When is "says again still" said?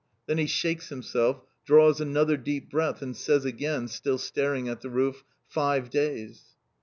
3.15-4.17